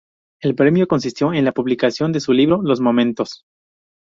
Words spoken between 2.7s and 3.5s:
momentos".